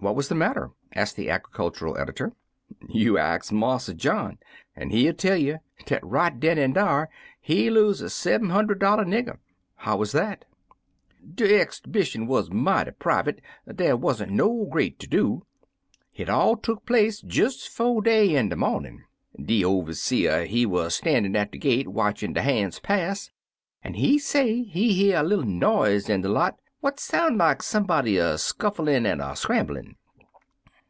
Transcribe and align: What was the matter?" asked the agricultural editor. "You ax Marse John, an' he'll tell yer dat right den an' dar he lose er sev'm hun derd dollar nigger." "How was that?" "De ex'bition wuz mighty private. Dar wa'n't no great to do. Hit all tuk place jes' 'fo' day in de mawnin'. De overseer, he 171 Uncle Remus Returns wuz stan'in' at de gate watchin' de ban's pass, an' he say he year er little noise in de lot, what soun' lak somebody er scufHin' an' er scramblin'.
What 0.00 0.16
was 0.16 0.28
the 0.28 0.34
matter?" 0.34 0.70
asked 0.94 1.16
the 1.16 1.30
agricultural 1.30 1.96
editor. 1.96 2.34
"You 2.90 3.16
ax 3.16 3.50
Marse 3.50 3.86
John, 3.96 4.36
an' 4.76 4.90
he'll 4.90 5.14
tell 5.14 5.38
yer 5.38 5.60
dat 5.86 6.04
right 6.04 6.38
den 6.38 6.58
an' 6.58 6.74
dar 6.74 7.08
he 7.40 7.70
lose 7.70 8.02
er 8.02 8.10
sev'm 8.10 8.50
hun 8.50 8.66
derd 8.66 8.80
dollar 8.80 9.06
nigger." 9.06 9.38
"How 9.76 9.96
was 9.96 10.12
that?" 10.12 10.44
"De 11.36 11.48
ex'bition 11.58 12.26
wuz 12.26 12.50
mighty 12.50 12.90
private. 12.90 13.40
Dar 13.66 13.96
wa'n't 13.96 14.30
no 14.30 14.66
great 14.70 14.98
to 14.98 15.06
do. 15.06 15.46
Hit 16.12 16.28
all 16.28 16.58
tuk 16.58 16.84
place 16.84 17.22
jes' 17.22 17.66
'fo' 17.66 18.02
day 18.02 18.36
in 18.36 18.50
de 18.50 18.56
mawnin'. 18.56 19.04
De 19.42 19.64
overseer, 19.64 20.44
he 20.44 20.66
171 20.66 20.66
Uncle 20.66 20.80
Remus 20.82 20.84
Returns 20.84 20.84
wuz 20.84 20.88
stan'in' 20.96 21.36
at 21.36 21.50
de 21.52 21.58
gate 21.58 21.88
watchin' 21.88 22.32
de 22.34 22.42
ban's 22.42 22.78
pass, 22.78 23.30
an' 23.82 23.94
he 23.94 24.18
say 24.18 24.64
he 24.64 24.84
year 24.92 25.20
er 25.20 25.22
little 25.22 25.46
noise 25.46 26.10
in 26.10 26.20
de 26.20 26.28
lot, 26.28 26.58
what 26.80 27.00
soun' 27.00 27.38
lak 27.38 27.62
somebody 27.62 28.18
er 28.20 28.36
scufHin' 28.36 29.06
an' 29.06 29.18
er 29.22 29.34
scramblin'. 29.34 29.96